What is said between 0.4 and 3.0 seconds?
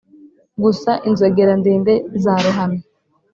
gusa inzogera ndende zarohamye